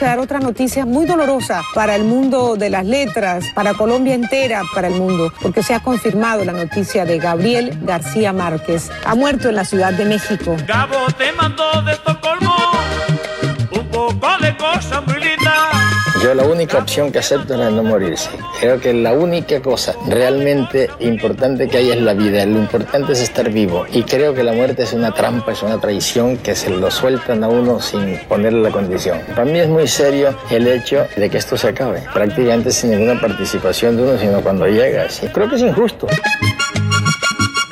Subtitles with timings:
[0.00, 4.88] dar otra noticia muy dolorosa para el mundo de las letras, para Colombia entera, para
[4.88, 8.90] el mundo, porque se ha confirmado la noticia de Gabriel García Márquez.
[9.04, 10.56] Ha muerto en la Ciudad de México.
[10.66, 11.96] Gabo te mandó de
[16.34, 18.28] La única opción que acepto es no morirse.
[18.58, 22.44] Creo que la única cosa realmente importante que hay es la vida.
[22.44, 23.86] Lo importante es estar vivo.
[23.92, 27.44] Y creo que la muerte es una trampa, es una traición que se lo sueltan
[27.44, 29.20] a uno sin ponerle la condición.
[29.28, 32.02] Para mí es muy serio el hecho de que esto se acabe.
[32.12, 35.08] Prácticamente sin ninguna participación de uno, sino cuando llega.
[35.08, 35.28] Sí.
[35.28, 36.08] Creo que es injusto.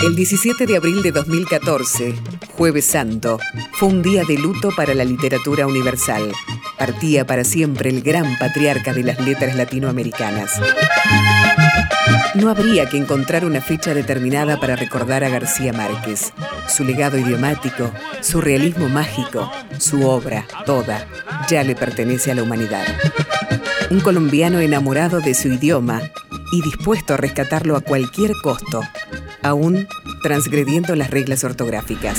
[0.04, 2.14] El 17 de abril de 2014,
[2.56, 3.38] Jueves Santo,
[3.72, 6.32] fue un día de luto para la literatura universal.
[6.82, 10.60] Partía para siempre el gran patriarca de las letras latinoamericanas.
[12.34, 16.32] No habría que encontrar una fecha determinada para recordar a García Márquez.
[16.66, 21.06] Su legado idiomático, su realismo mágico, su obra, toda,
[21.48, 22.84] ya le pertenece a la humanidad.
[23.90, 26.02] Un colombiano enamorado de su idioma
[26.50, 28.80] y dispuesto a rescatarlo a cualquier costo,
[29.40, 29.86] aún
[30.24, 32.18] transgrediendo las reglas ortográficas.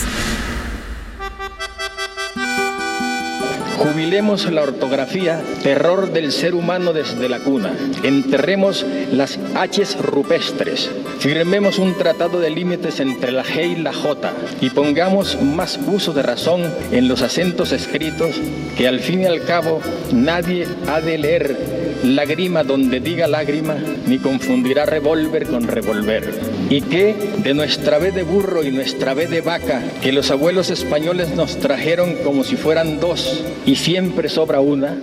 [3.83, 7.73] Jubilemos la ortografía, terror del ser humano desde la cuna.
[8.01, 10.89] Enterremos las H's rupestres.
[11.19, 14.31] Firmemos un tratado de límites entre la G y la J
[14.61, 18.37] y pongamos más uso de razón en los acentos escritos
[18.77, 19.81] que al fin y al cabo
[20.13, 26.29] nadie ha de leer lágrima donde diga lágrima, ni confundirá revólver con revolver.
[26.69, 30.69] Y que de nuestra B de burro y nuestra B de vaca, que los abuelos
[30.69, 34.97] españoles nos trajeron como si fueran dos, y siempre sobra una.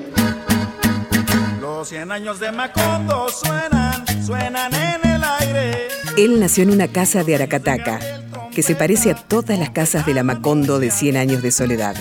[1.60, 5.88] Los 100 años de Macondo suenan, suenan en el aire.
[6.16, 7.98] Él nació en una casa de Aracataca,
[8.54, 11.96] que se parece a todas las casas de la Macondo de 100 años de soledad.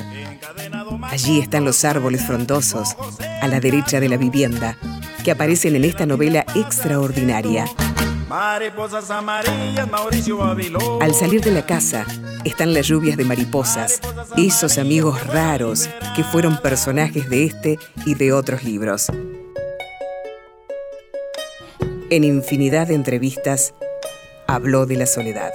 [1.12, 2.96] Allí están los árboles frondosos,
[3.42, 4.78] a la derecha de la vivienda,
[5.24, 7.66] que aparecen en esta novela extraordinaria.
[11.02, 12.06] Al salir de la casa
[12.46, 14.00] están las lluvias de mariposas,
[14.38, 19.08] esos amigos raros que fueron personajes de este y de otros libros.
[22.12, 23.74] En infinidad de entrevistas
[24.48, 25.52] habló de la soledad.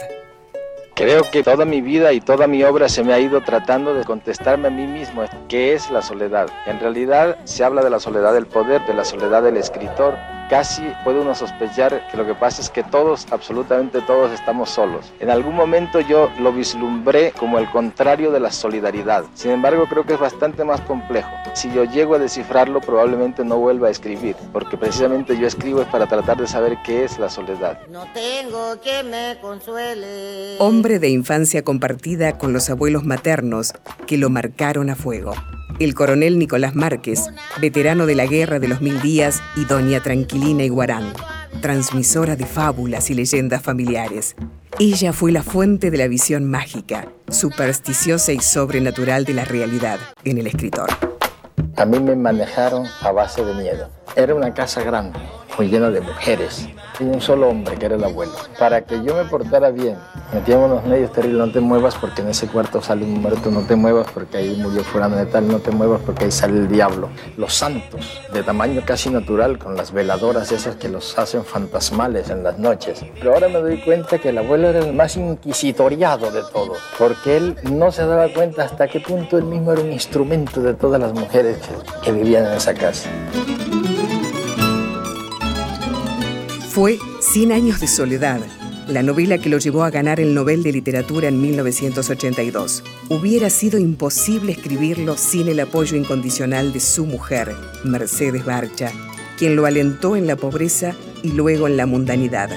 [0.97, 4.05] Creo que toda mi vida y toda mi obra se me ha ido tratando de
[4.05, 6.47] contestarme a mí mismo qué es la soledad.
[6.66, 10.16] En realidad se habla de la soledad del poder, de la soledad del escritor.
[10.49, 15.12] Casi puede uno sospechar que lo que pasa es que todos, absolutamente todos, estamos solos.
[15.21, 19.25] En algún momento yo lo vislumbré como el contrario de la solidaridad.
[19.34, 21.31] Sin embargo, creo que es bastante más complejo.
[21.55, 25.88] Si yo llego a descifrarlo, probablemente no vuelva a escribir, porque precisamente yo escribo es
[25.88, 27.78] para tratar de saber qué es la soledad.
[27.88, 30.56] No tengo que me consuele.
[30.59, 33.72] Hombre de infancia compartida con los abuelos maternos
[34.06, 35.34] que lo marcaron a fuego.
[35.81, 37.25] El coronel Nicolás Márquez,
[37.61, 41.12] veterano de la Guerra de los Mil Días, y doña Tranquilina Iguarán,
[41.61, 44.37] transmisora de fábulas y leyendas familiares.
[44.79, 50.39] Ella fue la fuente de la visión mágica, supersticiosa y sobrenatural de la realidad en
[50.39, 50.91] el escritor.
[51.77, 53.91] A mí me manejaron a base de miedo.
[54.15, 55.19] Era una casa grande,
[55.59, 56.69] muy llena de mujeres,
[57.00, 58.32] y un solo hombre, que era el abuelo.
[58.59, 59.97] Para que yo me portara bien,
[60.32, 63.62] metían unos medios terribles, no te muevas porque en ese cuarto sale un muerto, no
[63.62, 66.69] te muevas porque ahí murió fulano de tal, no te muevas porque ahí sale el
[66.69, 67.09] diablo.
[67.37, 72.43] Los santos, de tamaño casi natural, con las veladoras esas que los hacen fantasmales en
[72.43, 73.05] las noches.
[73.19, 77.37] Pero ahora me doy cuenta que el abuelo era el más inquisitoriado de todos, porque
[77.37, 81.00] él no se daba cuenta hasta qué punto él mismo era un instrumento de todas
[81.00, 81.59] las mujeres
[82.03, 83.09] que vivían en esa casa.
[86.75, 88.41] Fue Cien años de soledad,
[88.89, 92.83] la novela que lo llevó a ganar el Nobel de Literatura en 1982.
[93.11, 97.55] Hubiera sido imposible escribirlo sin el apoyo incondicional de su mujer,
[97.85, 98.91] Mercedes Barcha,
[99.39, 102.51] quien lo alentó en la pobreza y luego en la mundanidad.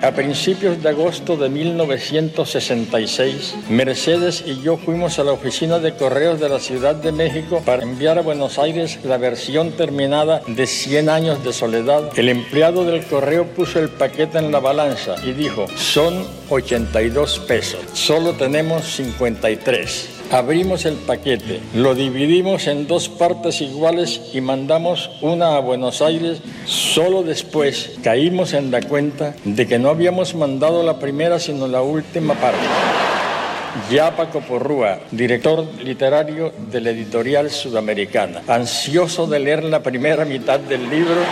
[0.00, 6.38] A principios de agosto de 1966, Mercedes y yo fuimos a la oficina de correos
[6.38, 11.08] de la Ciudad de México para enviar a Buenos Aires la versión terminada de 100
[11.08, 12.16] años de soledad.
[12.16, 17.80] El empleado del correo puso el paquete en la balanza y dijo, son 82 pesos,
[17.92, 20.17] solo tenemos 53.
[20.30, 26.42] Abrimos el paquete, lo dividimos en dos partes iguales y mandamos una a Buenos Aires.
[26.66, 31.80] Solo después caímos en la cuenta de que no habíamos mandado la primera sino la
[31.80, 32.60] última parte.
[33.90, 40.60] Ya Paco Porrúa, director literario de la editorial sudamericana, ansioso de leer la primera mitad
[40.60, 41.22] del libro,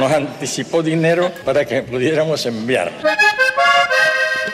[0.00, 2.90] nos anticipó dinero para que pudiéramos enviar.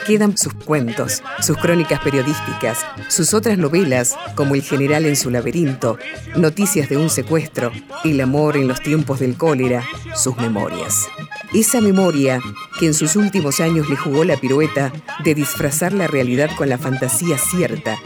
[0.05, 5.97] Quedan sus cuentos, sus crónicas periodísticas, sus otras novelas, como El general en su laberinto,
[6.35, 7.71] Noticias de un secuestro,
[8.03, 9.83] El amor en los tiempos del cólera,
[10.15, 11.07] sus memorias.
[11.53, 12.39] Esa memoria
[12.79, 14.93] que en sus últimos años le jugó la pirueta
[15.23, 17.97] de disfrazar la realidad con la fantasía cierta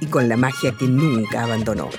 [0.00, 1.90] y con la magia que nunca abandonó.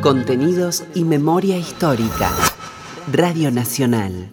[0.00, 2.30] Contenidos y memoria histórica.
[3.10, 4.30] Radio Nacional.